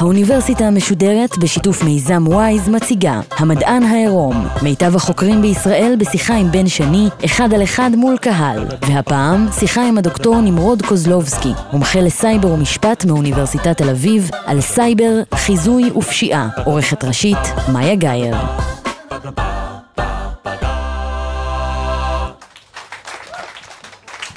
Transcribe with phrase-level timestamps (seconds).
[0.00, 7.08] האוניברסיטה המשודרת בשיתוף מיזם וויז מציגה המדען העירום מיטב החוקרים בישראל בשיחה עם בן שני
[7.24, 8.66] אחד על אחד מול קהל.
[8.88, 15.90] והפעם שיחה עם הדוקטור נמרוד קוזלובסקי מומחה לסייבר ומשפט מאוניברסיטת תל אביב על סייבר, חיזוי
[15.90, 16.48] ופשיעה.
[16.64, 17.38] עורכת ראשית
[17.72, 18.36] מאיה גאייר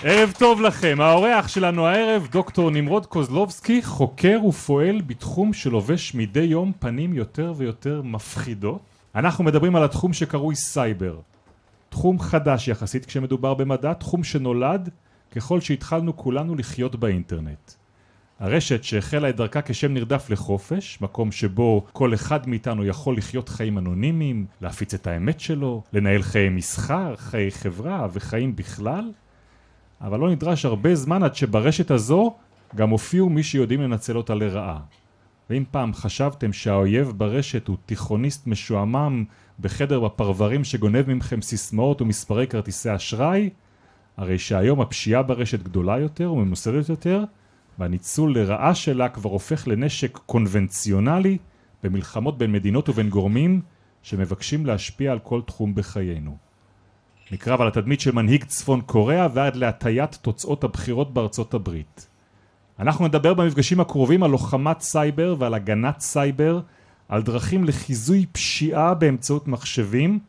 [0.05, 6.71] ערב טוב לכם, האורח שלנו הערב דוקטור נמרוד קוזלובסקי חוקר ופועל בתחום שלובש מדי יום
[6.79, 8.81] פנים יותר ויותר מפחידות.
[9.15, 11.19] אנחנו מדברים על התחום שקרוי סייבר.
[11.89, 14.89] תחום חדש יחסית כשמדובר במדע, תחום שנולד
[15.31, 17.71] ככל שהתחלנו כולנו לחיות באינטרנט.
[18.39, 23.77] הרשת שהחלה את דרכה כשם נרדף לחופש, מקום שבו כל אחד מאיתנו יכול לחיות חיים
[23.77, 29.11] אנונימיים, להפיץ את האמת שלו, לנהל חיי מסחר, חיי חברה וחיים בכלל
[30.01, 32.35] אבל לא נדרש הרבה זמן עד שברשת הזו
[32.75, 34.79] גם הופיעו מי שיודעים לנצל אותה לרעה.
[35.49, 39.23] ואם פעם חשבתם שהאויב ברשת הוא תיכוניסט משועמם
[39.59, 43.49] בחדר בפרברים שגונב ממכם סיסמאות ומספרי כרטיסי אשראי,
[44.17, 47.23] הרי שהיום הפשיעה ברשת גדולה יותר וממוסדת יותר,
[47.79, 51.37] והניצול לרעה שלה כבר הופך לנשק קונבנציונלי
[51.83, 53.61] במלחמות בין מדינות ובין גורמים
[54.01, 56.37] שמבקשים להשפיע על כל תחום בחיינו.
[57.31, 62.07] מקרב על התדמית של מנהיג צפון קוריאה ועד להטיית תוצאות הבחירות בארצות הברית.
[62.79, 66.59] אנחנו נדבר במפגשים הקרובים על לוחמת סייבר ועל הגנת סייבר,
[67.09, 70.19] על דרכים לחיזוי פשיעה באמצעות מחשבים,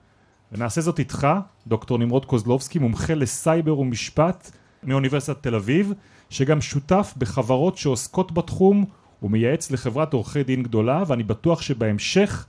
[0.53, 1.29] ונעשה זאת איתך,
[1.67, 4.51] דוקטור נמרוד קוזלובסקי, מומחה לסייבר ומשפט
[4.83, 5.93] מאוניברסיטת תל אביב,
[6.31, 8.85] שגם שותף בחברות שעוסקות בתחום
[9.23, 12.47] ומייעץ לחברת עורכי דין גדולה, ואני בטוח שבהמשך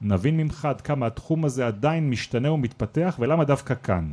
[0.00, 4.08] נבין ממך עד כמה התחום הזה עדיין משתנה ומתפתח ולמה דווקא כאן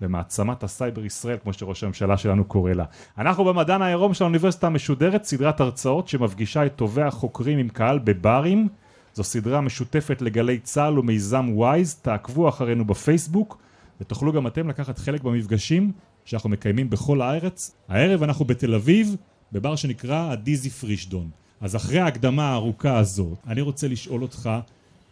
[0.00, 2.84] במעצמת הסייבר ישראל כמו שראש הממשלה שלנו קורא לה.
[3.18, 8.68] אנחנו במדען העירום של האוניברסיטה המשודרת סדרת הרצאות שמפגישה את טובי החוקרים עם קהל בברים
[9.14, 13.58] זו סדרה משותפת לגלי צה"ל ומיזם וויז תעקבו אחרינו בפייסבוק
[14.00, 15.92] ותוכלו גם אתם לקחת חלק במפגשים
[16.24, 17.76] שאנחנו מקיימים בכל הארץ.
[17.88, 19.16] הערב אנחנו בתל אביב
[19.52, 21.30] בבר שנקרא הדיזי פרישדון.
[21.60, 24.50] אז אחרי ההקדמה הארוכה הזאת אני רוצה לשאול אותך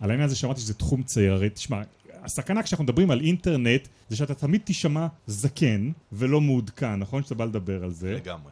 [0.03, 1.83] על העניין הזה שאמרתי שזה תחום צעיר, הרי תשמע,
[2.23, 7.23] הסכנה כשאנחנו מדברים על אינטרנט זה שאתה תמיד תישמע זקן ולא מעודכן, נכון?
[7.23, 8.15] שאתה בא לדבר על זה.
[8.15, 8.51] לגמרי.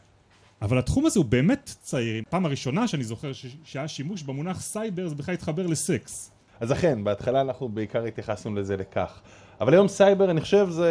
[0.63, 2.23] אבל התחום הזה הוא באמת צעיר.
[2.31, 6.31] פעם הראשונה שאני זוכר ש- שהיה שימוש במונח סייבר זה בכלל התחבר לסקס.
[6.61, 9.21] אז אכן, בהתחלה אנחנו בעיקר התייחסנו לזה לכך.
[9.61, 10.89] אבל היום סייבר, אני חושב, זה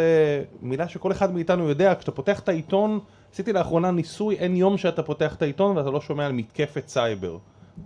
[0.62, 1.94] מילה שכל אחד מאיתנו יודע.
[1.94, 3.00] כשאתה פותח את העיתון,
[3.32, 7.38] עשיתי לאחרונה ניסוי, אין יום שאתה פותח את העיתון ואתה לא שומע על מתקפת סייבר.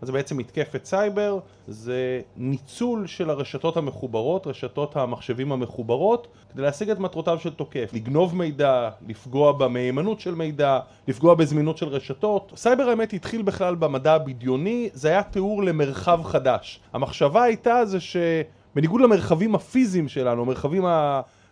[0.03, 6.91] אז זה בעצם מתקפת סייבר, זה ניצול של הרשתות המחוברות, רשתות המחשבים המחוברות, כדי להשיג
[6.91, 10.79] את מטרותיו של תוקף, לגנוב מידע, לפגוע במהימנות של מידע,
[11.09, 12.53] לפגוע בזמינות של רשתות.
[12.57, 16.81] סייבר האמת התחיל בכלל במדע הבדיוני, זה היה תיאור למרחב חדש.
[16.93, 20.85] המחשבה הייתה זה שבניגוד למרחבים הפיזיים שלנו, המרחבים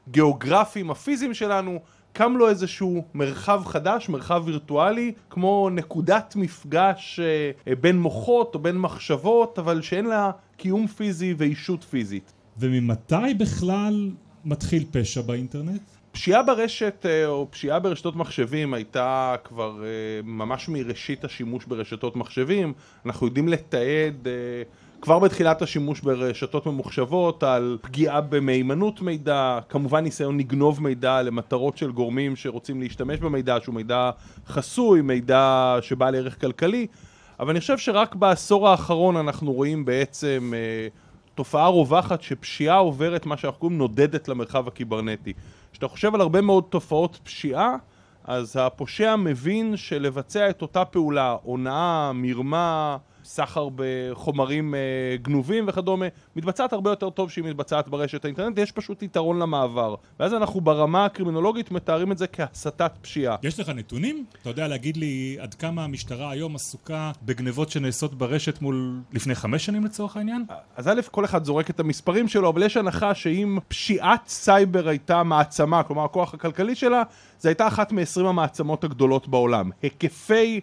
[0.08, 1.78] הגיאוגרפיים הפיזיים שלנו,
[2.12, 8.78] קם לו איזשהו מרחב חדש, מרחב וירטואלי, כמו נקודת מפגש אה, בין מוחות או בין
[8.78, 12.32] מחשבות, אבל שאין לה קיום פיזי ואישות פיזית.
[12.58, 14.10] וממתי בכלל
[14.44, 15.82] מתחיל פשע באינטרנט?
[16.12, 19.88] פשיעה ברשת אה, או פשיעה ברשתות מחשבים הייתה כבר אה,
[20.24, 22.72] ממש מראשית השימוש ברשתות מחשבים.
[23.06, 24.26] אנחנו יודעים לתעד
[25.02, 31.92] כבר בתחילת השימוש ברשתות ממוחשבות על פגיעה במהימנות מידע, כמובן ניסיון לגנוב מידע למטרות של
[31.92, 34.10] גורמים שרוצים להשתמש במידע שהוא מידע
[34.46, 36.86] חסוי, מידע שבעל ערך כלכלי,
[37.40, 40.88] אבל אני חושב שרק בעשור האחרון אנחנו רואים בעצם אה,
[41.34, 45.32] תופעה רווחת שפשיעה עוברת מה שאנחנו קוראים נודדת למרחב הקיברנטי.
[45.72, 47.76] כשאתה חושב על הרבה מאוד תופעות פשיעה
[48.24, 54.80] אז הפושע מבין שלבצע את אותה פעולה, הונאה, מרמה, סחר בחומרים אה,
[55.22, 56.06] גנובים וכדומה,
[56.36, 59.94] מתבצעת הרבה יותר טוב שהיא מתבצעת ברשת האינטרנט, יש פשוט יתרון למעבר.
[60.20, 63.36] ואז אנחנו ברמה הקרימינולוגית מתארים את זה כהסתת פשיעה.
[63.42, 64.24] יש לך נתונים?
[64.42, 69.66] אתה יודע להגיד לי עד כמה המשטרה היום עסוקה בגנבות שנעשות ברשת מול לפני חמש
[69.66, 70.44] שנים לצורך העניין?
[70.76, 75.22] אז א', כל אחד זורק את המספרים שלו, אבל יש הנחה שאם פשיעת סייבר הייתה
[75.22, 77.02] מעצמה, כלומר הכוח הכלכלי שלה,
[77.38, 79.70] זה הייתה אחת מ-20 המעצמות הגדולות בעולם.
[79.82, 80.60] היקפי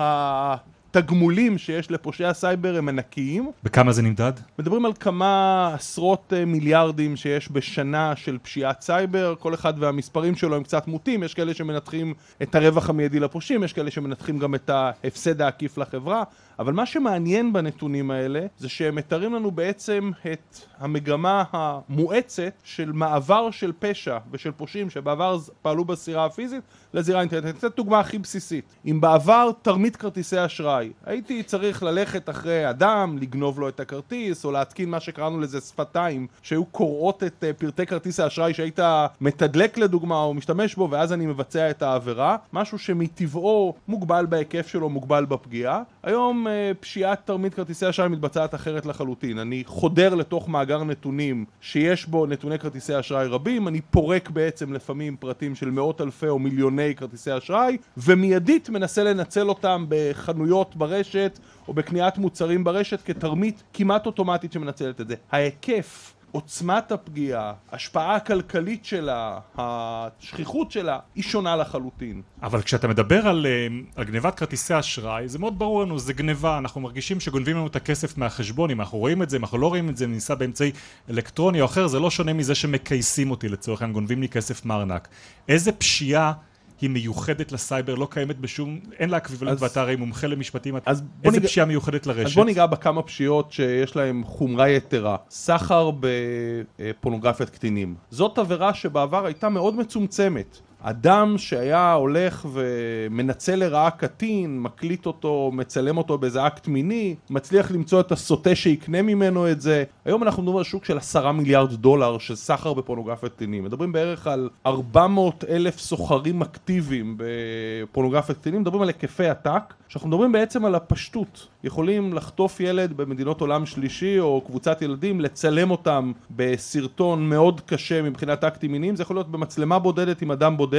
[0.00, 0.70] ה...
[0.90, 3.50] התגמולים שיש לפושעי הסייבר הם ענקיים.
[3.64, 4.32] בכמה זה נמדד?
[4.58, 10.56] מדברים על כמה עשרות אה, מיליארדים שיש בשנה של פשיעת סייבר, כל אחד והמספרים שלו
[10.56, 14.70] הם קצת מוטים, יש כאלה שמנתחים את הרווח המיידי לפושעים, יש כאלה שמנתחים גם את
[14.70, 16.22] ההפסד העקיף לחברה,
[16.60, 23.50] אבל מה שמעניין בנתונים האלה זה שהם מתארים לנו בעצם את המגמה המואצת של מעבר
[23.50, 26.60] של פשע ושל פושעים שבעבר פעלו בזירה הפיזית
[26.94, 27.50] לזירה האינטרנטית.
[27.50, 28.64] אני אתן דוגמה הכי בסיסית.
[28.86, 34.50] אם בעבר תרמית כרטיסי אשראי, הייתי צריך ללכת אחרי אדם, לגנוב לו את הכרטיס, או
[34.50, 38.78] להתקין מה שקראנו לזה שפתיים, שהיו קוראות את אה, פרטי כרטיס האשראי שהיית
[39.20, 42.36] מתדלק לדוגמה או משתמש בו, ואז אני מבצע את העבירה.
[42.52, 45.82] משהו שמטבעו מוגבל בהיקף שלו, מוגבל בפגיעה.
[46.02, 46.46] היום
[46.80, 49.38] פשיעת תרמית כרטיסי אשראי מתבצעת אחרת לחלוטין.
[49.38, 55.16] אני חודר לתוך מאגר נתונים שיש בו נתוני כרטיסי אשראי רבים, אני פורק בעצם לפעמים
[55.16, 61.38] פרטים של מאות אלפי או מיליוני כרטיסי אשראי, ומיידית מנסה לנצל אותם בחנויות ברשת
[61.68, 65.14] או בקניית מוצרים ברשת כתרמית כמעט אוטומטית שמנצלת את זה.
[65.32, 72.22] ההיקף עוצמת הפגיעה, ההשפעה הכלכלית שלה, השכיחות שלה, היא שונה לחלוטין.
[72.42, 73.66] אבל כשאתה מדבר על, אה,
[73.96, 77.76] על גניבת כרטיסי אשראי, זה מאוד ברור לנו, זה גניבה, אנחנו מרגישים שגונבים לנו את
[77.76, 80.72] הכסף מהחשבון, אם אנחנו רואים את זה, אם אנחנו לא רואים את זה, אם באמצעי
[81.10, 85.08] אלקטרוני או אחר, זה לא שונה מזה שמכייסים אותי לצורך העניין, גונבים לי כסף מארנק.
[85.48, 86.32] איזה פשיעה
[86.80, 91.46] היא מיוחדת לסייבר, לא קיימת בשום, אין לה אקוויבלנט ואתה הרי מומחה למשפטים, איזה ניג...
[91.46, 92.26] פשיעה מיוחדת לרשת?
[92.26, 95.16] אז בוא ניגע בכמה פשיעות שיש להן חומרה יתרה.
[95.30, 97.94] סחר בפורנוגרפיית קטינים.
[98.10, 100.60] זאת עבירה שבעבר הייתה מאוד מצומצמת.
[100.82, 108.00] אדם שהיה הולך ומנצל לרעה קטין, מקליט אותו, מצלם אותו באיזה אקט מיני, מצליח למצוא
[108.00, 109.84] את הסוטה שיקנה ממנו את זה.
[110.04, 113.64] היום אנחנו מדברים על שוק של עשרה מיליארד דולר של סחר בפורנוגרפיית קטינים.
[113.64, 120.32] מדברים בערך על 400 אלף סוחרים אקטיביים בפורנוגרפיית קטינים, מדברים על היקפי עתק, שאנחנו מדברים
[120.32, 121.46] בעצם על הפשטות.
[121.64, 128.44] יכולים לחטוף ילד במדינות עולם שלישי או קבוצת ילדים, לצלם אותם בסרטון מאוד קשה מבחינת
[128.44, 130.69] אקטים מיניים, זה יכול להיות במצלמה בודדת עם אדם בודד,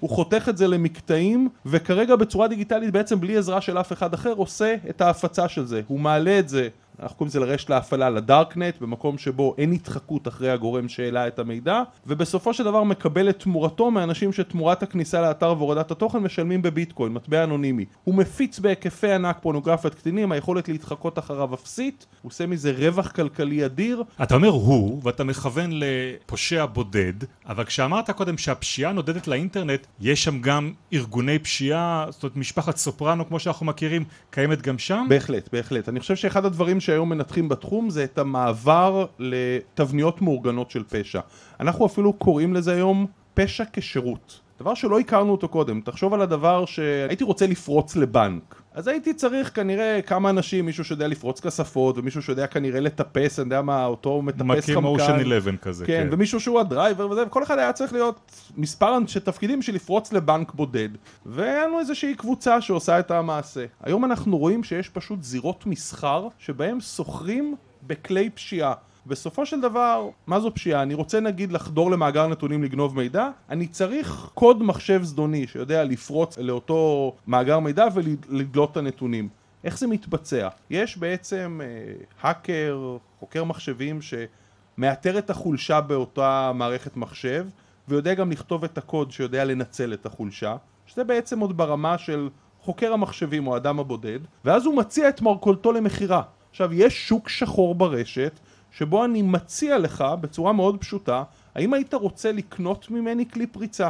[0.00, 4.32] הוא חותך את זה למקטעים, וכרגע בצורה דיגיטלית בעצם בלי עזרה של אף אחד אחר
[4.36, 6.68] עושה את ההפצה של זה, הוא מעלה את זה
[7.02, 11.82] אנחנו קוראים לזה לרשת להפעלה לדארקנט, במקום שבו אין התחקות אחרי הגורם שהעלה את המידע,
[12.06, 17.44] ובסופו של דבר מקבל את תמורתו מאנשים שתמורת הכניסה לאתר והורדת התוכן משלמים בביטקוין, מטבע
[17.44, 17.84] אנונימי.
[18.04, 23.64] הוא מפיץ בהיקפי ענק פורנוגרפיית קטינים, היכולת להתחקות אחריו אפסית, הוא עושה מזה רווח כלכלי
[23.64, 24.02] אדיר.
[24.22, 27.12] אתה אומר הוא, ואתה מכוון לפושע בודד,
[27.46, 33.28] אבל כשאמרת קודם שהפשיעה נודדת לאינטרנט, יש שם גם ארגוני פשיעה, זאת אומרת משפחת סופרנו
[33.28, 35.06] כמו שאנחנו מכירים, קיימת גם שם?
[35.08, 35.88] בהחלט, בהחלט.
[35.88, 41.20] אני חושב שאחד הדברים שהיום מנתחים בתחום זה את המעבר לתבניות מאורגנות של פשע.
[41.60, 44.40] אנחנו אפילו קוראים לזה היום פשע כשירות.
[44.60, 48.62] דבר שלא הכרנו אותו קודם, תחשוב על הדבר שהייתי רוצה לפרוץ לבנק.
[48.72, 53.46] אז הייתי צריך כנראה כמה אנשים, מישהו שיודע לפרוץ כספות ומישהו שיודע כנראה לטפס, אני
[53.46, 54.72] יודע מה, אותו מטפס חמקן.
[54.72, 58.46] מקים אושן 11 כזה, כן, כן, ומישהו שהוא הדרייבר וזה, וכל אחד היה צריך להיות
[58.56, 60.88] מספר אנשי תפקידים של לפרוץ לבנק בודד.
[61.26, 63.64] והיה לנו איזושהי קבוצה שעושה את המעשה.
[63.82, 67.56] היום אנחנו רואים שיש פשוט זירות מסחר שבהם סוחרים
[67.86, 68.72] בכלי פשיעה
[69.08, 70.82] בסופו של דבר, מה זו פשיעה?
[70.82, 76.38] אני רוצה נגיד לחדור למאגר נתונים לגנוב מידע, אני צריך קוד מחשב זדוני שיודע לפרוץ
[76.38, 79.28] לאותו מאגר מידע ולדלות את הנתונים.
[79.64, 80.48] איך זה מתבצע?
[80.70, 87.46] יש בעצם אה, האקר, חוקר מחשבים שמאתר את החולשה באותה מערכת מחשב
[87.88, 90.56] ויודע גם לכתוב את הקוד שיודע לנצל את החולשה
[90.86, 92.28] שזה בעצם עוד ברמה של
[92.60, 97.74] חוקר המחשבים או האדם הבודד ואז הוא מציע את מרכולתו למכירה עכשיו יש שוק שחור
[97.74, 98.40] ברשת
[98.78, 101.22] שבו אני מציע לך בצורה מאוד פשוטה
[101.54, 103.88] האם היית רוצה לקנות ממני כלי פריצה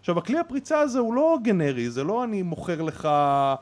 [0.00, 3.08] עכשיו הכלי הפריצה הזה הוא לא גנרי, זה לא אני מוכר לך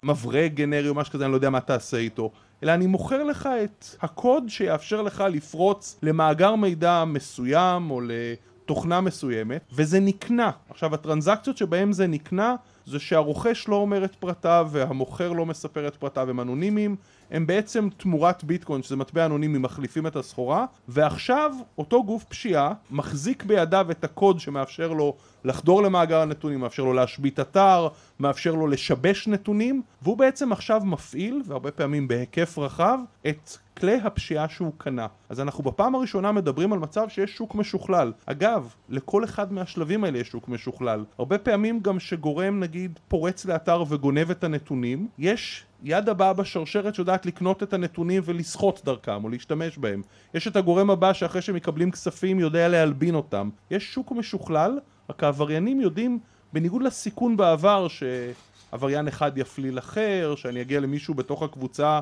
[0.02, 2.30] מברג גנרי או משהו כזה, אני לא יודע מה תעשה איתו
[2.62, 9.62] אלא אני מוכר לך את הקוד שיאפשר לך לפרוץ למאגר מידע מסוים או לתוכנה מסוימת
[9.72, 10.50] וזה נקנה.
[10.70, 12.54] עכשיו הטרנזקציות שבהם זה נקנה
[12.86, 16.96] זה שהרוכש לא אומר את פרטיו והמוכר לא מספר את פרטיו הם אנונימיים
[17.30, 23.44] הם בעצם תמורת ביטקוין שזה מטבע אנונימי מחליפים את הסחורה ועכשיו אותו גוף פשיעה מחזיק
[23.44, 27.88] בידיו את הקוד שמאפשר לו לחדור למאגר הנתונים, מאפשר לו להשבית אתר,
[28.20, 34.48] מאפשר לו לשבש נתונים והוא בעצם עכשיו מפעיל והרבה פעמים בהיקף רחב את כלי הפשיעה
[34.48, 35.06] שהוא קנה.
[35.28, 38.12] אז אנחנו בפעם הראשונה מדברים על מצב שיש שוק משוכלל.
[38.26, 41.04] אגב, לכל אחד מהשלבים האלה יש שוק משוכלל.
[41.18, 47.26] הרבה פעמים גם שגורם נגיד פורץ לאתר וגונב את הנתונים, יש יד הבאה בשרשרת שיודעת
[47.26, 50.02] לקנות את הנתונים ולסחוט דרכם או להשתמש בהם.
[50.34, 53.50] יש את הגורם הבא שאחרי שמקבלים כספים יודע להלבין אותם.
[53.70, 54.78] יש שוק משוכלל,
[55.10, 56.18] רק העבריינים יודעים,
[56.52, 62.00] בניגוד לסיכון בעבר שעבריין אחד יפליל אחר, שאני אגיע למישהו בתוך הקבוצה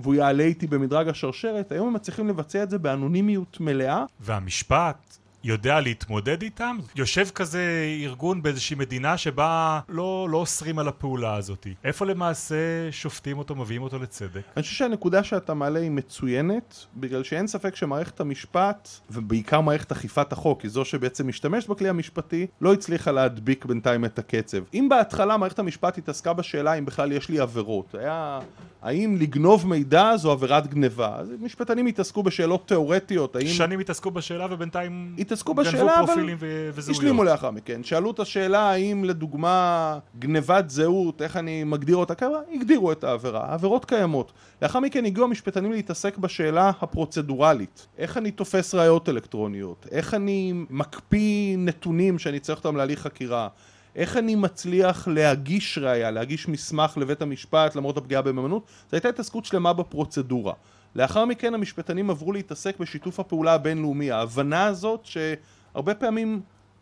[0.00, 4.04] והוא יעלה איתי במדרג השרשרת, היום הם מצליחים לבצע את זה באנונימיות מלאה.
[4.20, 6.76] והמשפט יודע להתמודד איתם?
[6.96, 7.62] יושב כזה
[8.04, 11.66] ארגון באיזושהי מדינה שבה לא, לא אוסרים על הפעולה הזאת.
[11.84, 12.54] איפה למעשה
[12.90, 14.40] שופטים אותו, מביאים אותו לצדק?
[14.56, 20.32] אני חושב שהנקודה שאתה מעלה היא מצוינת, בגלל שאין ספק שמערכת המשפט, ובעיקר מערכת אכיפת
[20.32, 24.58] החוק, היא זו שבעצם משתמשת בכלי המשפטי, לא הצליחה להדביק בינתיים את הקצב.
[24.74, 28.40] אם בהתחלה מערכת המשפט התעסקה בשאלה אם בכלל יש לי עבירות, היה...
[28.82, 31.16] האם לגנוב מידע זו עבירת גניבה?
[31.16, 33.46] אז משפטנים התעסקו בשאלות תיאורטיות, האם...
[33.46, 36.70] שנים התעסקו בשאלה ובינתיים התעסקו בשאלה, אבל פרופילים ו-.
[36.90, 37.84] השלימו לאחר מכן.
[37.84, 43.44] שאלו את השאלה האם לדוגמה גנבת זהות, איך אני מגדיר אותה כעבירה, הגדירו את העבירה.
[43.48, 44.32] העבירות קיימות.
[44.62, 47.86] לאחר מכן הגיעו המשפטנים להתעסק בשאלה הפרוצדורלית.
[47.98, 49.86] איך אני תופס ראיות אלקטרוניות?
[49.90, 53.48] איך אני מקפיא נתונים שאני צריך אותם להליך חקירה?
[53.96, 58.62] איך אני מצליח להגיש ראייה, להגיש מסמך לבית המשפט למרות הפגיעה במהימנות?
[58.90, 60.52] זו הייתה התעסקות שלמה בפרוצדורה.
[60.96, 66.40] לאחר מכן המשפטנים עברו להתעסק בשיתוף הפעולה הבינלאומי, ההבנה הזאת שהרבה פעמים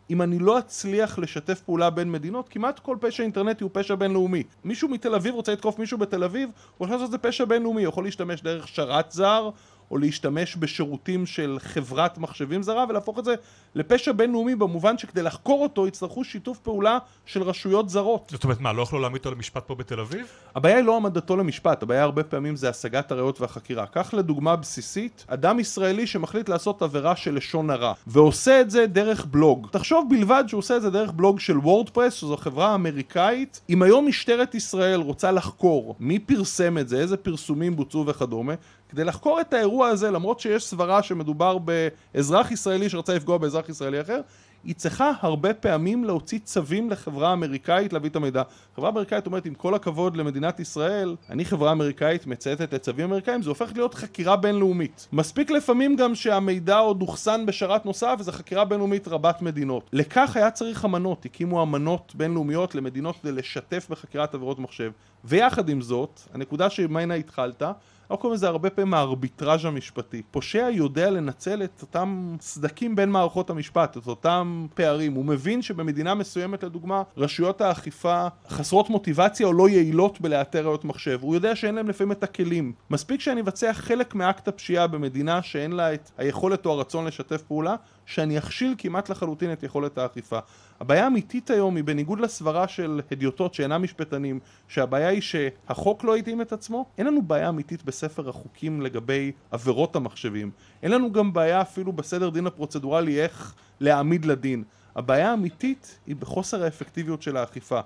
[0.09, 4.43] אם אני לא אצליח לשתף פעולה בין מדינות, כמעט כל פשע אינטרנטי הוא פשע בינלאומי.
[4.63, 7.83] מישהו מתל אביב רוצה לתקוף מישהו בתל אביב, הוא יכול לעשות את זה פשע בינלאומי,
[7.83, 9.49] הוא יכול להשתמש דרך שרת זר,
[9.91, 13.35] או להשתמש בשירותים של חברת מחשבים זרה ולהפוך את זה
[13.75, 18.29] לפשע בינלאומי במובן שכדי לחקור אותו יצטרכו שיתוף פעולה של רשויות זרות.
[18.31, 20.25] זאת אומרת, מה, לא יכלו להעמיד אותו למשפט פה בתל אביב?
[20.55, 23.85] הבעיה היא לא העמדתו למשפט, הבעיה הרבה פעמים זה השגת הראיות והחקירה.
[23.85, 29.25] קח לדוגמה בסיסית, אדם ישראלי שמחליט לעשות עבירה של לשון הרע, ועושה את זה דרך
[29.25, 29.67] בלוג.
[29.71, 33.61] תחשוב בלבד שהוא עושה את זה דרך בלוג של וורדפרס, שזו חברה אמריקאית.
[33.69, 38.53] אם היום משטרת ישראל רוצה לחקור מי פרסם את זה, איזה פרסומים בוצעו וכדומה,
[38.93, 44.01] כדי לחקור את האירוע הזה, למרות שיש סברה שמדובר באזרח ישראלי שרצה לפגוע באזרח ישראלי
[44.01, 44.21] אחר,
[44.63, 48.43] היא צריכה הרבה פעמים להוציא צווים לחברה אמריקאית להביא את המידע.
[48.75, 53.49] חברה אמריקאית אומרת, עם כל הכבוד למדינת ישראל, אני חברה אמריקאית מצייתת לצווים אמריקאים, זה
[53.49, 55.07] הופך להיות חקירה בינלאומית.
[55.13, 59.89] מספיק לפעמים גם שהמידע עוד אוחסן בשרת נוסף, וזו חקירה בינלאומית רבת מדינות.
[59.93, 64.91] לכך היה צריך אמנות, הקימו אמנות בינלאומיות למדינות כדי לשתף בחקירת עבירות מחשב.
[65.25, 67.63] ויחד עם זאת, הנקודה שממנה התחלת,
[68.03, 70.21] אנחנו קוראים לזה הרבה פעמים הארביטראז' המשפטי.
[70.31, 75.13] פושע יודע לנצל את אותם סדקים בין מערכות המשפט, את אותם פערים.
[75.13, 81.19] הוא מבין שבמדינה מסוימת, לדוגמה, רשויות האכיפה חסרות מוטיבציה או לא יעילות בלאתר ראיות מחשב.
[81.21, 82.73] הוא יודע שאין להם לפעמים את הכלים.
[82.89, 87.75] מספיק שאני אבצע חלק מאקט הפשיעה במדינה שאין לה את היכולת או הרצון לשתף פעולה,
[88.05, 90.39] שאני אכשיל כמעט לחלוטין את יכולת האכיפה.
[90.79, 96.41] הבעיה האמיתית היום היא בניגוד לסברה של הדיוטות שאינם משפטנים, שהבעיה היא שהחוק לא התאים
[96.41, 100.51] את עצמו, אין לנו בעיה אמיתית בספר החוקים לגבי עבירות המחשבים.
[100.83, 104.63] אין לנו גם בעיה אפילו בסדר דין הפרוצדורלי איך להעמיד לדין.
[104.95, 107.79] הבעיה האמיתית היא בחוסר האפקטיביות של האכיפה.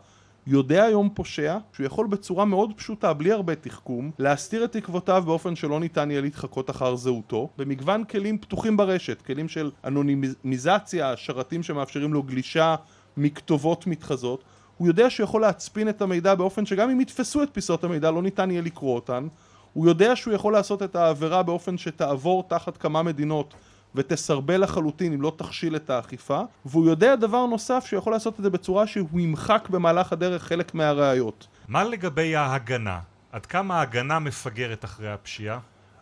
[0.49, 5.55] יודע היום פושע שהוא יכול בצורה מאוד פשוטה, בלי הרבה תחכום, להסתיר את תקוותיו באופן
[5.55, 12.13] שלא ניתן יהיה להתחקות אחר זהותו, במגוון כלים פתוחים ברשת, כלים של אנונימיזציה, שרתים שמאפשרים
[12.13, 12.75] לו גלישה
[13.17, 14.43] מכתובות מתחזות,
[14.77, 18.21] הוא יודע שהוא יכול להצפין את המידע באופן שגם אם יתפסו את פיסות המידע לא
[18.21, 19.27] ניתן יהיה לקרוא אותן,
[19.73, 23.53] הוא יודע שהוא יכול לעשות את העבירה באופן שתעבור תחת כמה מדינות
[23.97, 28.43] ותסרבל לחלוטין אם לא תכשיל את האכיפה והוא יודע דבר נוסף שהוא יכול לעשות את
[28.43, 32.99] זה בצורה שהוא ימחק במהלך הדרך חלק מהראיות מה לגבי ההגנה?
[33.31, 35.59] עד כמה ההגנה מפגרת אחרי הפשיעה?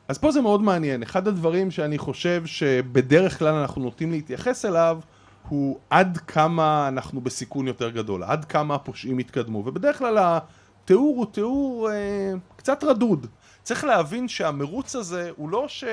[0.07, 4.99] אז פה זה מאוד מעניין, אחד הדברים שאני חושב שבדרך כלל אנחנו נוטים להתייחס אליו
[5.47, 11.25] הוא עד כמה אנחנו בסיכון יותר גדול, עד כמה הפושעים התקדמו ובדרך כלל התיאור הוא
[11.25, 13.27] תיאור אה, קצת רדוד
[13.65, 15.83] צריך להבין שהמרוץ הזה הוא לא ש...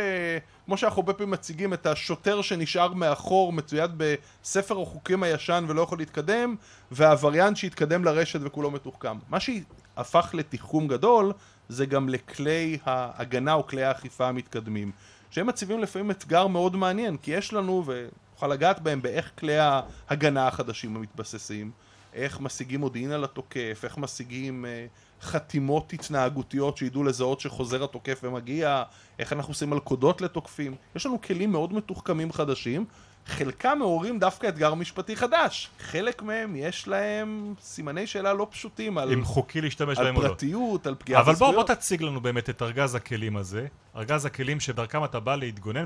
[0.67, 5.99] כמו שאנחנו הרבה פעמים מציגים את השוטר שנשאר מאחור מצויד בספר החוקים הישן ולא יכול
[5.99, 6.57] להתקדם
[6.91, 9.19] והעבריין שהתקדם לרשת וכולו מתוחכם.
[9.29, 11.33] מה שהפך לתחכום גדול
[11.69, 14.93] זה גם לכלי ההגנה או כלי האכיפה המתקדמים
[15.31, 20.49] שהם מציבים לפעמים אתגר מאוד מעניין כי יש לנו, ונוכל לגעת בהם באיך כלי ההגנה
[20.49, 21.71] החדשים המתבססים
[22.15, 24.87] איך משיגים מודיעין על התוקף, איך משיגים אה,
[25.23, 28.83] חתימות התנהגותיות שידעו לזהות שחוזר התוקף ומגיע,
[29.19, 30.75] איך אנחנו עושים מלכודות לתוקפים.
[30.97, 32.85] יש לנו כלים מאוד מתוחכמים חדשים,
[33.27, 35.71] חלקם מעוררים דווקא אתגר משפטי חדש.
[35.81, 39.13] חלק מהם יש להם סימני שאלה לא פשוטים על...
[39.13, 40.27] אם חוקי להשתמש בהם או לא.
[40.27, 41.43] על פרטיות, על פגיעה בזכויות.
[41.43, 45.37] אבל בוא, בוא תציג לנו באמת את ארגז הכלים הזה, ארגז הכלים שדרכם אתה בא
[45.37, 45.85] להתגונן,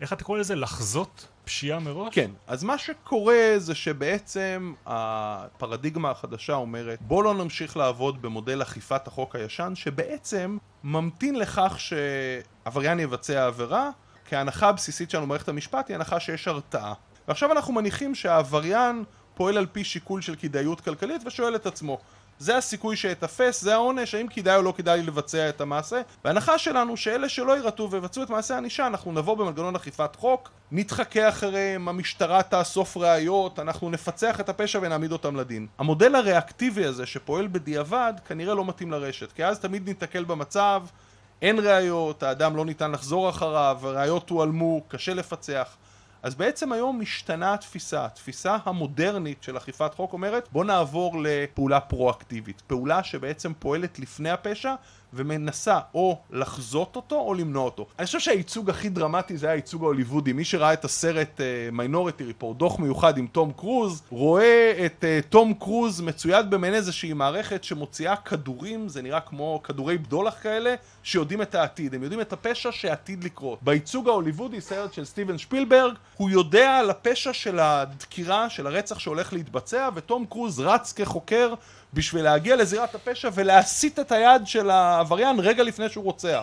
[0.00, 0.54] ואיך אתה קורא לזה?
[0.54, 2.14] לחזות פשיעה מראש?
[2.14, 9.06] כן, אז מה שקורה זה שבעצם הפרדיגמה החדשה אומרת בוא לא נמשיך לעבוד במודל אכיפת
[9.06, 13.90] החוק הישן שבעצם ממתין לכך שעבריין יבצע עבירה
[14.24, 16.94] כי ההנחה הבסיסית שלנו במערכת המשפט היא הנחה שיש הרתעה
[17.28, 19.04] ועכשיו אנחנו מניחים שהעבריין
[19.34, 21.98] פועל על פי שיקול של כדאיות כלכלית ושואל את עצמו
[22.40, 26.00] זה הסיכוי שאתפס, זה העונש, האם כדאי או לא כדאי לבצע את המעשה?
[26.24, 31.28] וההנחה שלנו שאלה שלא יירתעו ויבצעו את מעשה הענישה, אנחנו נבוא במנגנון אכיפת חוק, נתחכה
[31.28, 35.66] אחריהם, המשטרה תאסוף ראיות, אנחנו נפצח את הפשע ונעמיד אותם לדין.
[35.78, 40.82] המודל הריאקטיבי הזה שפועל בדיעבד, כנראה לא מתאים לרשת, כי אז תמיד ניתקל במצב,
[41.42, 45.76] אין ראיות, האדם לא ניתן לחזור אחריו, ראיות הועלמו, קשה לפצח.
[46.22, 52.60] אז בעצם היום משתנה התפיסה, התפיסה המודרנית של אכיפת חוק אומרת בוא נעבור לפעולה פרואקטיבית,
[52.66, 54.74] פעולה שבעצם פועלת לפני הפשע
[55.14, 57.86] ומנסה או לחזות אותו או למנוע אותו.
[57.98, 60.32] אני חושב שהייצוג הכי דרמטי זה היה הייצוג ההוליוודי.
[60.32, 61.40] מי שראה את הסרט
[61.72, 66.74] Minority אה, Report, דוח מיוחד עם תום קרוז, רואה את אה, תום קרוז מצויד במעין
[66.74, 72.20] איזושהי מערכת שמוציאה כדורים, זה נראה כמו כדורי בדולח כאלה, שיודעים את העתיד, הם יודעים
[72.20, 73.58] את הפשע שעתיד לקרות.
[73.62, 79.32] בייצוג ההוליוודי, סרט של סטיבן שפילברג, הוא יודע על הפשע של הדקירה, של הרצח שהולך
[79.32, 81.54] להתבצע, ותום קרוז רץ כחוקר
[81.94, 86.42] בשביל להגיע לזירת הפשע ולהסיט את היד של העבריין רגע לפני שהוא רוצח.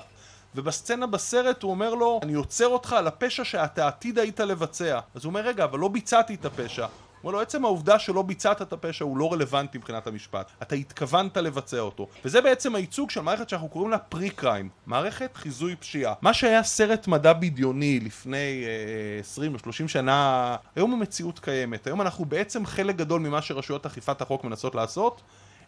[0.56, 5.00] ובסצנה בסרט הוא אומר לו, אני עוצר אותך על הפשע שאתה עתיד היית לבצע.
[5.16, 6.86] אז הוא אומר, רגע, אבל לא ביצעתי את הפשע.
[7.24, 10.52] אומר לו, עצם העובדה שלא ביצעת את הפשע הוא לא רלוונטי מבחינת המשפט.
[10.62, 12.08] אתה התכוונת לבצע אותו.
[12.26, 14.70] וזה בעצם הייצוג של מערכת שאנחנו קוראים לה פרי-קריים.
[14.86, 16.14] מערכת חיזוי פשיעה.
[16.22, 21.88] מה שהיה סרט מדע בדיוני לפני אה, 20 או 30 שנה, היום המציאות קיימת.
[21.88, 25.22] היום אנחנו בעצם חלק גדול ממה שרשויות אכיפת החוק מנסות לעשות.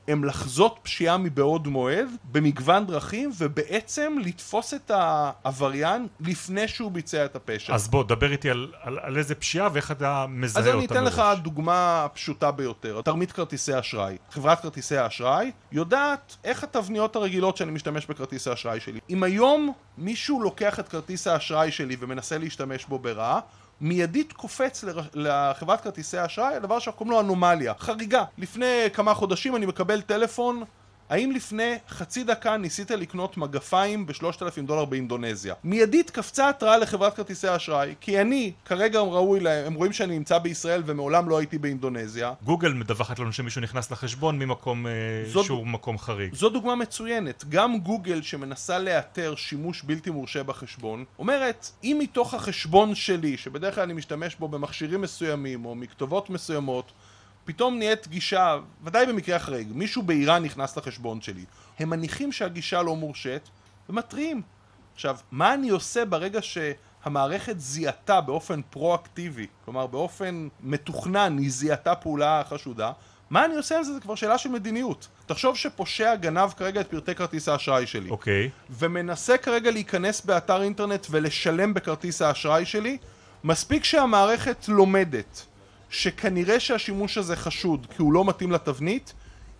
[0.08, 7.36] הם לחזות פשיעה מבעוד מועד במגוון דרכים ובעצם לתפוס את העבריין לפני שהוא ביצע את
[7.36, 7.74] הפשע.
[7.74, 10.84] אז בוא, דבר איתי על, על, על איזה פשיעה ואיך אתה מזהה אותה מראש.
[10.84, 14.18] אז אני אתן לך דוגמה פשוטה ביותר, תרמית כרטיסי אשראי.
[14.32, 19.00] חברת כרטיסי האשראי יודעת איך התבניות הרגילות שאני משתמש בכרטיס האשראי שלי.
[19.10, 23.40] אם היום מישהו לוקח את כרטיס האשראי שלי ומנסה להשתמש בו ברעה,
[23.82, 24.84] מיידית קופץ
[25.14, 28.24] לחברת כרטיסי האשראי, הדבר שאנחנו קוראים לו אנומליה, חריגה.
[28.38, 30.64] לפני כמה חודשים אני מקבל טלפון
[31.10, 35.54] האם לפני חצי דקה ניסית לקנות מגפיים בשלושת אלפים דולר באינדונזיה?
[35.64, 40.18] מיידית קפצה התראה לחברת כרטיסי האשראי, כי אני, כרגע הם ראוי להם, הם רואים שאני
[40.18, 42.34] נמצא בישראל ומעולם לא הייתי באינדונזיה.
[42.44, 44.92] גוגל מדווחת לנו שמישהו נכנס לחשבון ממקום אה,
[45.28, 46.36] זו, שהוא מקום חריג.
[46.36, 47.46] זו דוגמה מצוינת.
[47.50, 53.84] גם גוגל שמנסה לאתר שימוש בלתי מורשה בחשבון, אומרת, אם מתוך החשבון שלי, שבדרך כלל
[53.84, 56.92] אני משתמש בו במכשירים מסוימים או מכתובות מסוימות,
[57.50, 61.46] פתאום נהיית גישה, ודאי במקרה חריג, מישהו באיראן נכנס לחשבון שלי.
[61.80, 63.50] הם מניחים שהגישה לא מורשית
[63.90, 64.42] ומתריעים.
[64.96, 72.42] עכשיו, מה אני עושה ברגע שהמערכת זיהתה באופן פרואקטיבי, כלומר באופן מתוכנן היא זיהתה פעולה
[72.50, 72.92] חשודה,
[73.30, 73.94] מה אני עושה עם זה?
[73.94, 75.08] זה כבר שאלה של מדיניות.
[75.26, 78.10] תחשוב שפושע גנב כרגע את פרטי כרטיס האשראי שלי.
[78.10, 78.48] אוקיי.
[78.48, 78.50] Okay.
[78.70, 82.98] ומנסה כרגע להיכנס באתר אינטרנט ולשלם בכרטיס האשראי שלי,
[83.44, 85.46] מספיק שהמערכת לומדת
[85.90, 89.14] שכנראה שהשימוש הזה חשוד כי הוא לא מתאים לתבנית,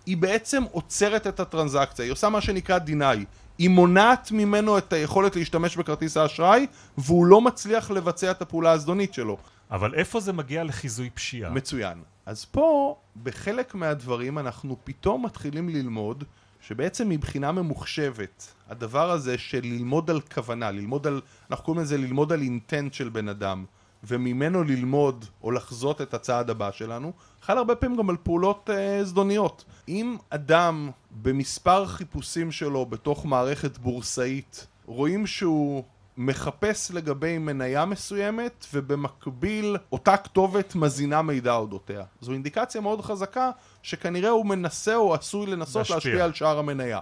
[0.06, 3.24] היא בעצם עוצרת את הטרנזקציה, היא עושה מה שנקרא deny,
[3.58, 6.66] היא מונעת ממנו את היכולת להשתמש בכרטיס האשראי
[6.98, 9.36] והוא לא מצליח לבצע את הפעולה הזדונית שלו.
[9.70, 11.50] אבל איפה זה מגיע לחיזוי פשיעה?
[11.50, 11.98] מצוין.
[12.26, 16.24] אז פה, בחלק מהדברים אנחנו פתאום מתחילים ללמוד
[16.60, 22.32] שבעצם מבחינה ממוחשבת, הדבר הזה של ללמוד על כוונה, ללמוד על, אנחנו קוראים לזה ללמוד
[22.32, 23.64] על אינטנט של בן אדם,
[24.04, 29.04] וממנו ללמוד או לחזות את הצעד הבא שלנו, חל הרבה פעמים גם על פעולות אה,
[29.04, 29.64] זדוניות.
[29.88, 35.84] אם אדם במספר חיפושים שלו בתוך מערכת בורסאית רואים שהוא
[36.16, 42.04] מחפש לגבי מניה מסוימת ובמקביל אותה כתובת מזינה מידע אודותיה.
[42.20, 43.50] זו אינדיקציה מאוד חזקה
[43.82, 47.00] שכנראה הוא מנסה או עשוי לנסות להשפיע, להשפיע על שאר המניה.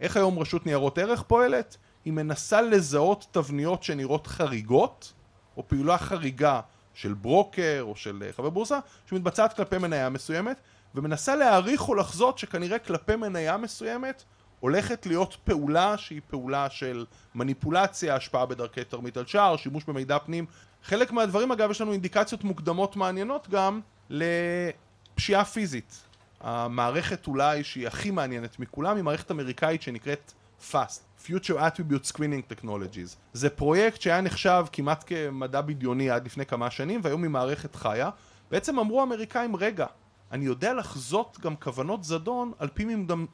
[0.00, 1.76] איך היום רשות ניירות ערך פועלת?
[2.04, 5.12] היא מנסה לזהות תבניות שנראות חריגות
[5.56, 6.60] או פעולה חריגה
[6.94, 10.60] של ברוקר או של אה, חבר בורסה שמתבצעת כלפי מניה מסוימת
[10.94, 14.24] ומנסה להעריך או לחזות שכנראה כלפי מניה מסוימת
[14.60, 20.46] הולכת להיות פעולה שהיא פעולה של מניפולציה, השפעה בדרכי תרמית על שער, שימוש במידע פנים.
[20.84, 26.02] חלק מהדברים אגב יש לנו אינדיקציות מוקדמות מעניינות גם לפשיעה פיזית.
[26.40, 33.16] המערכת אולי שהיא הכי מעניינת מכולם היא מערכת אמריקאית שנקראת FAST, Future Attribute Screening Technologies.
[33.32, 38.10] זה פרויקט שהיה נחשב כמעט כמדע בדיוני עד לפני כמה שנים והיום היא מערכת חיה.
[38.50, 39.86] בעצם אמרו האמריקאים רגע,
[40.32, 42.86] אני יודע לחזות גם כוונות זדון על פי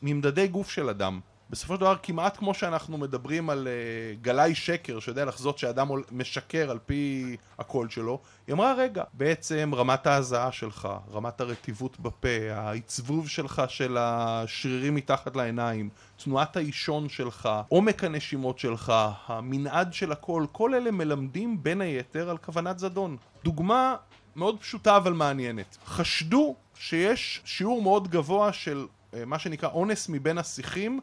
[0.02, 1.20] ממדדי גוף של אדם.
[1.52, 6.70] בסופו של דבר כמעט כמו שאנחנו מדברים על uh, גלאי שקר שיודע לחזות שאדם משקר
[6.70, 13.28] על פי הקול שלו היא אמרה רגע בעצם רמת ההזעה שלך, רמת הרטיבות בפה, העצבוב
[13.28, 15.88] שלך של השרירים מתחת לעיניים,
[16.24, 18.92] תנועת האישון שלך, עומק הנשימות שלך,
[19.26, 23.16] המנעד של הקול, כל אלה מלמדים בין היתר על כוונת זדון.
[23.44, 23.96] דוגמה
[24.36, 25.76] מאוד פשוטה אבל מעניינת.
[25.86, 31.00] חשדו שיש שיעור מאוד גבוה של אה, מה שנקרא אונס מבין השיחים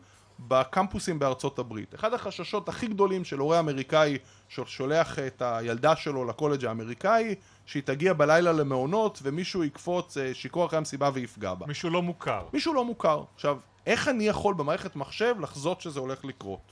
[0.48, 1.96] בקמפוסים בארצות הברית.
[1.96, 4.18] אחד החששות הכי גדולים של הורה אמריקאי
[4.50, 10.78] ששולח את הילדה שלו לקולג' האמריקאי, שהיא תגיע בלילה למעונות ומישהו יקפוץ אה, שיכור אחרי
[10.78, 11.68] המסיבה ויפגע בה.
[11.68, 12.46] מישהו לא מוכר.
[12.54, 13.24] מישהו לא מוכר.
[13.36, 16.72] עכשיו, איך אני יכול במערכת מחשב לחזות שזה הולך לקרות?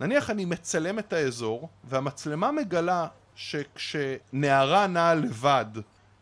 [0.00, 5.66] נניח אני מצלם את האזור, והמצלמה מגלה שכשנערה נעה לבד,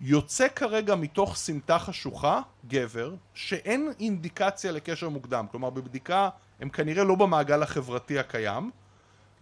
[0.01, 5.47] יוצא כרגע מתוך סמטה חשוכה, גבר, שאין אינדיקציה לקשר מוקדם.
[5.51, 6.29] כלומר, בבדיקה
[6.61, 8.71] הם כנראה לא במעגל החברתי הקיים,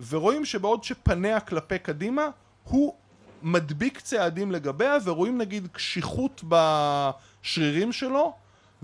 [0.09, 2.29] ורואים שבעוד שפניה כלפי קדימה,
[2.65, 2.95] הוא
[3.43, 8.35] מדביק צעדים לגביה, ורואים נגיד קשיחות בשרירים שלו,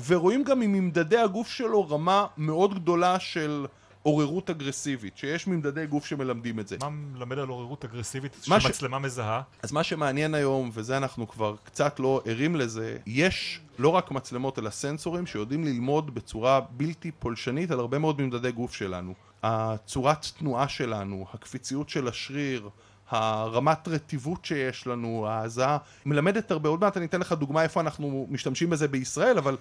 [0.06, 3.66] ורואים גם מממדדי הגוף שלו רמה מאוד גדולה של
[4.04, 6.76] עוררות אגרסיבית, שיש ממדדי גוף שמלמדים את זה.
[6.80, 9.42] מה מלמד על עוררות אגרסיבית מה ש- שמצלמה מזהה?
[9.62, 14.58] אז מה שמעניין היום, וזה אנחנו כבר קצת לא ערים לזה, יש לא רק מצלמות
[14.58, 19.14] אלא סנסורים שיודעים ללמוד בצורה בלתי פולשנית על הרבה מאוד ממדדי גוף שלנו.
[19.42, 22.68] הצורת תנועה שלנו, הקפיציות של השריר,
[23.10, 28.26] הרמת רטיבות שיש לנו, ההזעה, מלמדת הרבה, עוד מעט אני אתן לך דוגמה איפה אנחנו
[28.30, 29.56] משתמשים בזה בישראל, אבל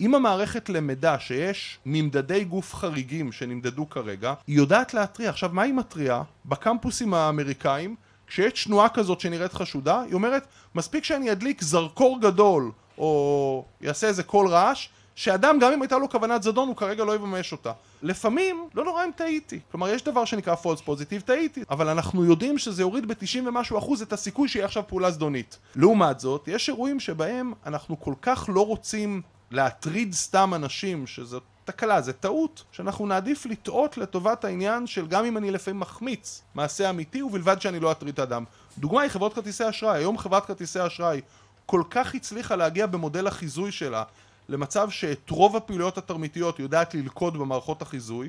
[0.00, 5.30] אם המערכת למדה שיש ממדדי גוף חריגים שנמדדו כרגע, היא יודעת להתריע.
[5.30, 6.22] עכשיו, מה היא מתריעה?
[6.46, 13.64] בקמפוסים האמריקאים, כשיש תנועה כזאת שנראית חשודה, היא אומרת, מספיק שאני אדליק זרקור גדול, או
[13.80, 17.52] יעשה איזה קול רעש, שאדם, גם אם הייתה לו כוונת זדון, הוא כרגע לא יממש
[17.52, 17.72] אותה.
[18.02, 19.60] לפעמים, לא נורא אם טעיתי.
[19.70, 21.62] כלומר, יש דבר שנקרא false positive, טעיתי.
[21.70, 25.58] אבל אנחנו יודעים שזה יוריד ב-90 ומשהו אחוז את הסיכוי שיהיה עכשיו פעולה זדונית.
[25.76, 32.00] לעומת זאת, יש אירועים שבהם אנחנו כל כך לא רוצים להטריד סתם אנשים, שזאת תקלה,
[32.00, 37.22] זה טעות, שאנחנו נעדיף לטעות לטובת העניין של גם אם אני לפעמים מחמיץ מעשה אמיתי,
[37.22, 38.44] ובלבד שאני לא אטריד את האדם.
[38.78, 39.98] דוגמה היא חברות כרטיסי אשראי.
[39.98, 41.20] היום חברת כרטיסי אשראי
[41.66, 44.02] כל כך הצליחה להגיע במודל החיזוי שלה
[44.48, 48.28] למצב שאת רוב הפעילויות התרמיתיות יודעת ללכוד במערכות החיזוי,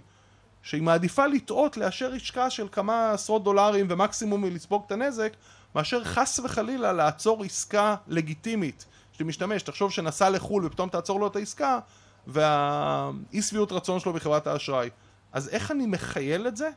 [0.64, 5.34] שהיא מעדיפה לטעות לאשר השקעה של כמה עשרות דולרים ומקסימום לספוג את הנזק,
[5.76, 8.86] מאשר חס וחלילה לעצור עסקה לגיטימית
[9.20, 11.80] שמשתמש, תחשוב שנסע לחו"ל ופתאום תעצור לו את העסקה
[12.28, 14.90] והאי שביעות רצון שלו בחברת האשראי.
[15.32, 16.70] אז איך אני מחייל את זה?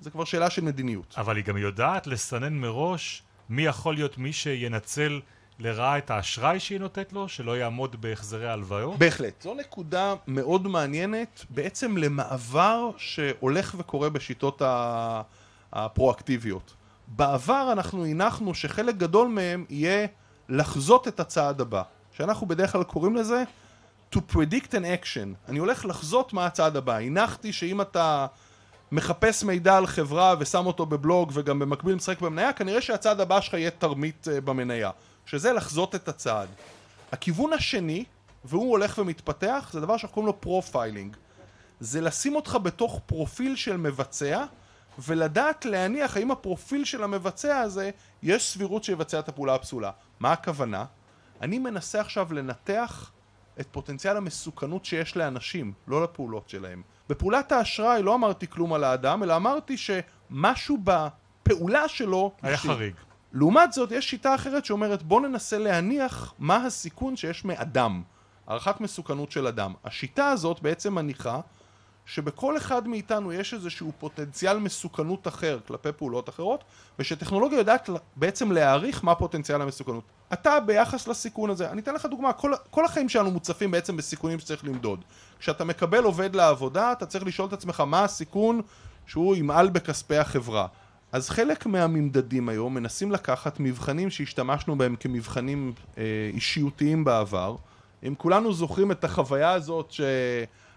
[0.00, 1.14] זה כבר שאלה של מדיניות.
[1.16, 5.20] אבל היא גם יודעת לסנן מראש מי יכול להיות מי שינצל
[5.58, 8.98] לרעה את האשראי שהיא נותנת לו, שלא יעמוד בהחזרי ההלוואות?
[8.98, 9.42] בהחלט.
[9.42, 14.62] זו נקודה מאוד מעניינת בעצם למעבר שהולך וקורה בשיטות
[15.72, 16.74] הפרואקטיביות.
[17.06, 20.06] בעבר אנחנו הנחנו שחלק גדול מהם יהיה
[20.48, 21.82] לחזות את הצעד הבא,
[22.12, 23.42] שאנחנו בדרך כלל קוראים לזה
[24.14, 25.48] to predict an action.
[25.48, 26.96] אני הולך לחזות מה הצעד הבא.
[26.96, 28.26] הנחתי שאם אתה
[28.92, 33.54] מחפש מידע על חברה ושם אותו בבלוג וגם במקביל משחק במניה, כנראה שהצעד הבא שלך
[33.54, 34.90] יהיה תרמית אה, במניה.
[35.26, 36.48] שזה לחזות את הצעד.
[37.12, 38.04] הכיוון השני,
[38.44, 41.16] והוא הולך ומתפתח, זה דבר שאנחנו קוראים לו פרופיילינג.
[41.80, 44.44] זה לשים אותך בתוך פרופיל של מבצע,
[44.98, 47.90] ולדעת להניח האם הפרופיל של המבצע הזה,
[48.22, 49.90] יש סבירות שיבצע את הפעולה הפסולה.
[50.20, 50.84] מה הכוונה?
[51.40, 53.10] אני מנסה עכשיו לנתח
[53.60, 56.82] את פוטנציאל המסוכנות שיש לאנשים, לא לפעולות שלהם.
[57.08, 62.32] בפעולת האשראי לא אמרתי כלום על האדם, אלא אמרתי שמשהו בפעולה שלו...
[62.42, 62.68] היה אישי.
[62.68, 62.94] חריג.
[63.32, 68.02] לעומת זאת, יש שיטה אחרת שאומרת בוא ננסה להניח מה הסיכון שיש מאדם.
[68.46, 69.74] הערכת מסוכנות של אדם.
[69.84, 71.40] השיטה הזאת בעצם מניחה
[72.06, 76.64] שבכל אחד מאיתנו יש איזשהו פוטנציאל מסוכנות אחר כלפי פעולות אחרות,
[76.98, 80.04] ושטכנולוגיה יודעת בעצם להעריך מה פוטנציאל המסוכנות.
[80.32, 84.38] אתה ביחס לסיכון הזה, אני אתן לך דוגמה, כל, כל החיים שלנו מוצפים בעצם בסיכונים
[84.38, 85.04] שצריך למדוד.
[85.38, 88.60] כשאתה מקבל עובד לעבודה, אתה צריך לשאול את עצמך מה הסיכון
[89.06, 90.66] שהוא ימעל בכספי החברה.
[91.12, 97.56] אז חלק מהממדדים היום מנסים לקחת מבחנים שהשתמשנו בהם כמבחנים אה, אישיותיים בעבר.
[98.06, 99.92] אם כולנו זוכרים את החוויה הזאת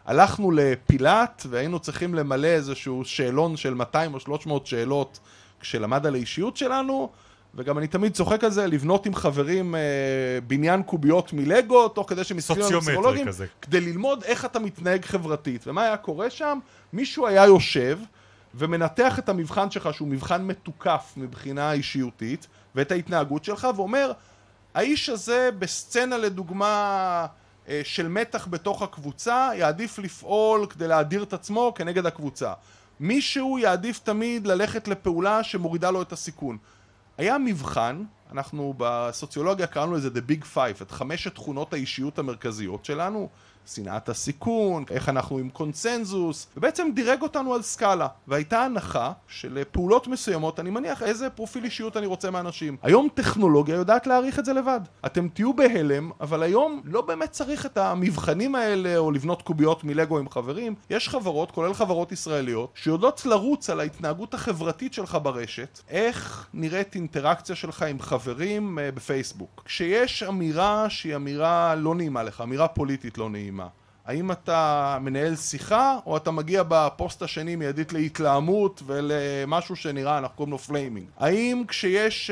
[0.10, 5.19] שהלכנו לפילאט והיינו צריכים למלא איזשהו שאלון של 200 או 300 שאלות
[5.60, 7.10] כשלמד על האישיות שלנו,
[7.56, 9.82] וגם אני תמיד צוחק על זה, לבנות עם חברים אה,
[10.48, 13.45] בניין קוביות מלגו, תוך כדי שמסתכלים על פסיכולוגים, כזה.
[13.62, 15.67] כדי ללמוד איך אתה מתנהג חברתית.
[15.67, 16.60] ומה היה קורה שם?
[16.93, 18.00] מישהו היה יושב
[18.56, 24.12] ומנתח את המבחן שלך, שהוא מבחן מתוקף מבחינה אישיותית, ואת ההתנהגות שלך, ואומר,
[24.74, 27.26] האיש הזה בסצנה לדוגמה
[27.84, 32.53] של מתח בתוך הקבוצה, יעדיף לפעול כדי להדיר את עצמו כנגד הקבוצה.
[32.99, 36.58] מישהו יעדיף תמיד ללכת לפעולה שמורידה לו את הסיכון.
[37.17, 43.29] היה מבחן, אנחנו בסוציולוגיה קראנו לזה The Big Five, את חמשת תכונות האישיות המרכזיות שלנו,
[43.75, 48.08] שנאת הסיכון, איך אנחנו עם קונצנזוס, ובעצם דירג אותנו על סקאלה.
[48.27, 52.77] והייתה הנחה של פעולות מסוימות, אני מניח איזה פרופיל אישיות אני רוצה מאנשים.
[52.82, 54.79] היום טכנולוגיה יודעת להעריך את זה לבד.
[55.05, 60.19] אתם תהיו בהלם, אבל היום לא באמת צריך את המבחנים האלה, או לבנות קוביות מלגו
[60.19, 60.75] עם חברים.
[60.89, 67.55] יש חברות, כולל חברות ישראליות, שיודעות לרוץ על ההתנהגות החברתית שלך ברשת, איך נראית אינטראקציה
[67.55, 69.62] שלך עם חברים אה, בפייסבוק.
[69.65, 73.59] כשיש אמירה שהיא אמירה לא נעימה לך, אמירה פוליטית לא נעימה.
[74.06, 80.52] האם אתה מנהל שיחה, או אתה מגיע בפוסט השני מיידית להתלהמות ולמשהו שנראה, אנחנו קוראים
[80.52, 81.08] לו flaming.
[81.17, 82.32] האם כשיש...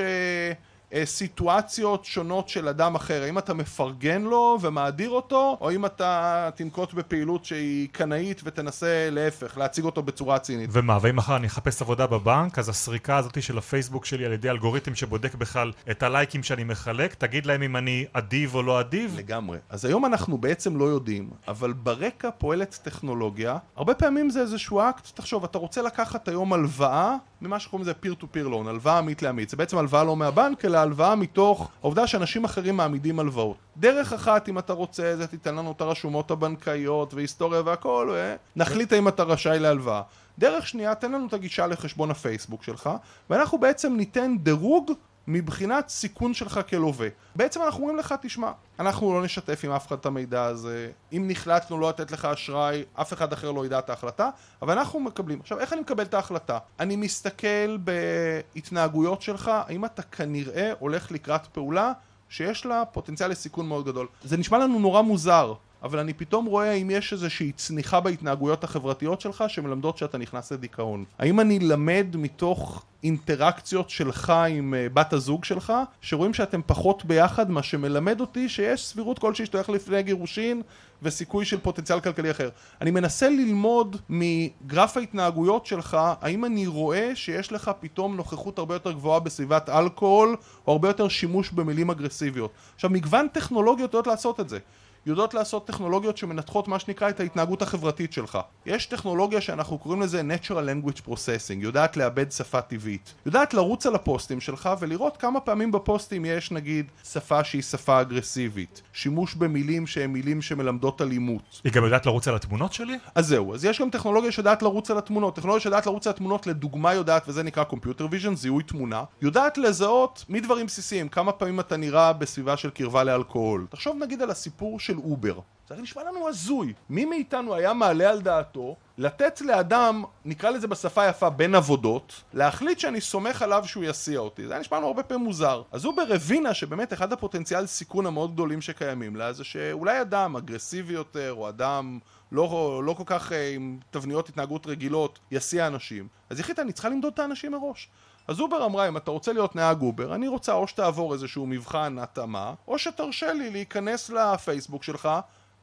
[0.93, 6.49] אה, סיטואציות שונות של אדם אחר, האם אתה מפרגן לו ומאדיר אותו, או אם אתה
[6.55, 10.69] תנקוט בפעילות שהיא קנאית ותנסה להפך, להציג אותו בצורה צינית.
[10.73, 14.49] ומה, ואם מחר אני אחפש עבודה בבנק, אז הסריקה הזאת של הפייסבוק שלי על ידי
[14.49, 19.15] אלגוריתם שבודק בכלל את הלייקים שאני מחלק, תגיד להם אם אני אדיב או לא אדיב?
[19.17, 19.57] לגמרי.
[19.69, 25.07] אז היום אנחנו בעצם לא יודעים, אבל ברקע פועלת טכנולוגיה, הרבה פעמים זה איזשהו אקט,
[25.13, 29.21] תחשוב, אתה רוצה לקחת היום הלוואה ממה שקוראים לזה peer to peer loan, הלוואה עמית
[29.21, 29.49] לעמית.
[29.49, 33.57] זה בעצם הלוואה לא מהבנק, אלא הלוואה מתוך העובדה שאנשים אחרים מעמידים הלוואות.
[33.77, 38.15] דרך אחת, אם אתה רוצה, זה תיתן לנו את הרשומות הבנקאיות והיסטוריה והכל,
[38.55, 40.01] ונחליט האם אתה רשאי להלוואה.
[40.39, 42.89] דרך שנייה, תן לנו את הגישה לחשבון הפייסבוק שלך,
[43.29, 44.91] ואנחנו בעצם ניתן דירוג
[45.27, 47.07] מבחינת סיכון שלך כלווה.
[47.35, 51.25] בעצם אנחנו אומרים לך, תשמע, אנחנו לא נשתף עם אף אחד את המידע הזה, אם
[51.27, 54.29] נחלטנו לא לתת לך אשראי, אף אחד אחר לא ידע את ההחלטה,
[54.61, 55.39] אבל אנחנו מקבלים.
[55.39, 56.57] עכשיו, איך אני מקבל את ההחלטה?
[56.79, 61.91] אני מסתכל בהתנהגויות שלך, האם אתה כנראה הולך לקראת פעולה
[62.29, 64.07] שיש לה פוטנציאל לסיכון מאוד גדול.
[64.23, 69.21] זה נשמע לנו נורא מוזר, אבל אני פתאום רואה אם יש איזושהי צניחה בהתנהגויות החברתיות
[69.21, 71.03] שלך שמלמדות שאתה נכנס לדיכאון.
[71.19, 77.51] האם אני למד מתוך אינטראקציות שלך עם uh, בת הזוג שלך, שרואים שאתם פחות ביחד,
[77.51, 80.61] מה שמלמד אותי שיש סבירות כלשהי שאתה הולך לפני גירושין
[81.01, 82.49] וסיכוי של פוטנציאל כלכלי אחר.
[82.81, 88.91] אני מנסה ללמוד מגרף ההתנהגויות שלך, האם אני רואה שיש לך פתאום נוכחות הרבה יותר
[88.91, 90.35] גבוהה בסביבת אלכוהול,
[90.67, 92.51] או הרבה יותר שימוש במילים אגרסיביות.
[92.75, 94.59] עכשיו, מגוון טכנולוגיות יודעות לעשות את זה.
[95.05, 98.37] יודעות לעשות טכנולוגיות שמנתחות מה שנקרא את ההתנהגות החברתית שלך.
[98.65, 103.13] יש טכנולוגיה שאנחנו קוראים לזה Natural Language Processing, יודעת לאבד שפה טבעית.
[103.25, 108.81] יודעת לרוץ על הפוסטים שלך ולראות כמה פעמים בפוסטים יש נגיד שפה שהיא שפה אגרסיבית,
[108.93, 111.61] שימוש במילים שהן מילים שמלמדות אלימות.
[111.63, 112.97] היא גם יודעת לרוץ על התמונות שלי?
[113.15, 115.35] אז זהו, אז יש גם טכנולוגיה שיודעת לרוץ על התמונות.
[115.35, 120.25] טכנולוגיה שיודעת לרוץ על התמונות לדוגמה יודעת, וזה נקרא Computer Vision, זיהוי תמונה, יודעת לזהות
[120.29, 123.65] מדברים בסיסיים, כמה פעמים אתה נראה בסביבה של קרבה לאלכוהול.
[123.69, 125.39] תחשוב נגיד על הסיפור של אובר.
[125.69, 126.73] זה נשמע לנו הזוי.
[126.89, 132.79] מי מאיתנו היה מעלה על דעתו לתת לאדם, נקרא לזה בשפה יפה, בין עבודות, להחליט
[132.79, 134.47] שאני סומך עליו שהוא יסיע אותי.
[134.47, 135.61] זה היה נשמע לנו הרבה פעמים מוזר.
[135.71, 140.93] אז אובר הבינה שבאמת אחד הפוטנציאל סיכון המאוד גדולים שקיימים לה זה שאולי אדם אגרסיבי
[140.93, 141.99] יותר, או אדם
[142.31, 146.07] לא, לא כל כך אה, עם תבניות התנהגות רגילות, יסיע אנשים.
[146.29, 147.89] אז החליטה, אני צריכה למדוד את האנשים מראש.
[148.27, 151.97] אז אובר אמרה, אם אתה רוצה להיות נהג אובר, אני רוצה או שתעבור איזשהו מבחן
[151.99, 155.09] התאמה, או שתרשה לי להיכנס לפייסבוק שלך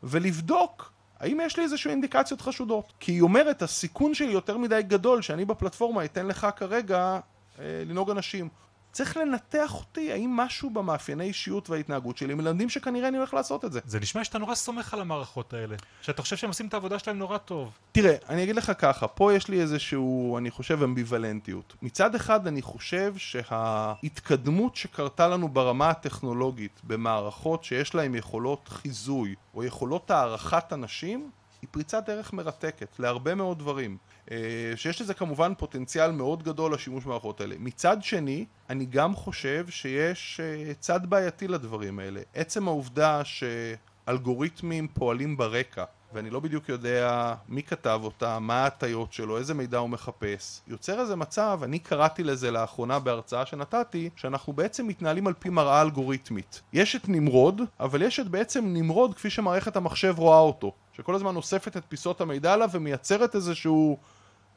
[0.03, 2.93] ולבדוק האם יש לי איזשהו אינדיקציות חשודות.
[3.01, 7.19] כי היא אומרת, הסיכון שלי יותר מדי גדול שאני בפלטפורמה אתן לך כרגע
[7.59, 8.49] אה, לנהוג אנשים.
[8.95, 13.73] צריך לנתח אותי, האם משהו במאפייני אישיות וההתנהגות שלי מלמדים שכנראה אני הולך לעשות את
[13.73, 13.81] זה.
[13.87, 15.77] זה נשמע שאתה נורא סומך על המערכות האלה.
[16.03, 17.71] שאתה חושב שהם עושים את העבודה שלהם נורא טוב.
[17.93, 21.75] תראה, אני אגיד לך ככה, פה יש לי איזשהו, אני חושב, אמביוולנטיות.
[21.83, 29.65] מצד אחד אני חושב שההתקדמות שקרתה לנו ברמה הטכנולוגית במערכות שיש להן יכולות חיזוי או
[29.65, 31.31] יכולות הערכת אנשים,
[31.63, 33.97] היא פריצת דרך מרתקת להרבה מאוד דברים.
[34.31, 34.37] אה,
[34.77, 37.55] שיש לזה כמובן פוטנציאל מאוד גדול לשימוש במערכות האלה.
[37.59, 42.21] מצד שני, אני גם חושב שיש אה, צד בעייתי לדברים האלה.
[42.35, 45.85] עצם העובדה שאלגוריתמים פועלים ברקע,
[46.15, 50.61] ואני לא בדיוק יודע מי כתב אותה, מה ההטיות שלו, איזה מידע הוא מחפש.
[50.69, 55.83] יוצר איזה מצב, אני קראתי לזה לאחרונה בהרצאה שנתתי, שאנחנו בעצם מתנהלים על פי מראה
[55.83, 56.63] אלגוריתמית.
[56.73, 60.73] יש את נמרוד, אבל יש את בעצם נמרוד כפי שמערכת המחשב רואה אותו.
[60.93, 63.99] שכל הזמן אוספת את פיסות המידע עליו ומייצרת איזשהו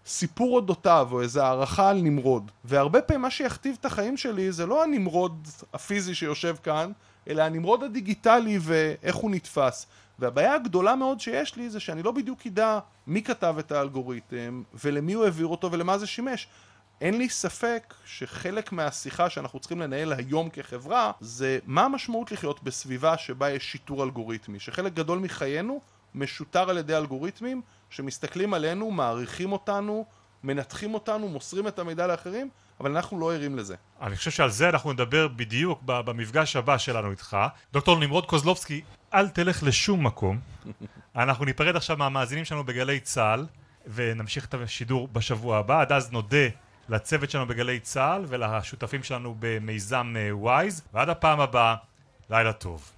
[0.08, 2.52] סיפור אודותיו או איזו הערכה על נמרוד.
[2.64, 6.92] והרבה פעמים מה שיכתיב את החיים שלי זה לא הנמרוד הפיזי שיושב כאן,
[7.30, 9.88] אלא הנמרוד הדיגיטלי ואיך הוא נתפס.
[10.20, 15.14] והבעיה הגדולה מאוד שיש לי זה שאני לא בדיוק אדע מי כתב את האלגוריתם ולמי
[15.14, 16.48] הוא העביר אותו ולמה זה שימש.
[17.02, 23.18] אין לי ספק שחלק מהשיחה שאנחנו צריכים לנהל היום כחברה זה מה המשמעות לחיות בסביבה
[23.18, 25.82] שבה יש שיטור אלגוריתמי, שחלק גדול מחיינו
[26.16, 30.06] משוטר על ידי אלגוריתמים שמסתכלים עלינו, מעריכים אותנו,
[30.44, 33.76] מנתחים אותנו, מוסרים את המידע לאחרים, אבל אנחנו לא ערים לזה.
[34.02, 37.38] אני חושב שעל זה אנחנו נדבר בדיוק במפגש הבא שלנו איתך.
[37.74, 38.82] דוקטור נמרוד קוזלובסקי,
[39.14, 40.40] אל תלך לשום מקום.
[41.16, 43.46] אנחנו ניפרד עכשיו מהמאזינים שלנו בגלי צה"ל,
[43.94, 45.82] ונמשיך את השידור בשבוע הבא.
[45.82, 46.48] עד אז נודה
[46.90, 51.76] לצוות שלנו בגלי צה"ל ולשותפים שלנו במיזם וויז, ועד הפעם הבאה,
[52.30, 52.92] לילה טוב.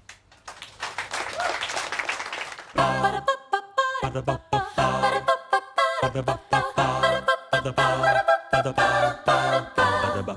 [6.01, 6.85] Ba ba ba ba ba
[7.51, 8.38] Ba-da-ba.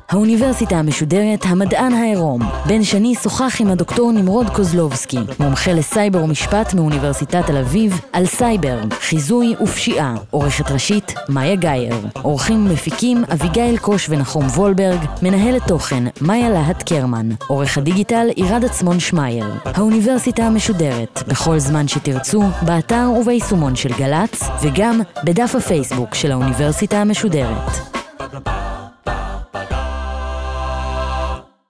[0.08, 2.40] האוניברסיטה המשודרת המדען העירום.
[2.66, 8.78] בן שני שוחח עם הדוקטור נמרוד קוזלובסקי, מומחה לסייבר ומשפט מאוניברסיטת תל אביב, על סייבר,
[9.00, 10.14] חיזוי ופשיעה.
[10.30, 11.96] עורכת ראשית, מאיה גאייר.
[12.22, 17.28] עורכים ומפיקים אביגיל קוש ונחום וולברג, מנהלת תוכן, מאיה להט קרמן.
[17.48, 19.46] עורך הדיגיטל עירד עצמון שמייר.
[19.64, 28.01] האוניברסיטה המשודרת, בכל זמן שתרצו, באתר וביישומון של גל"צ, וגם בדף הפייסבוק של האוניברסיטה המשודרת.
[28.32, 28.71] blah blah blah.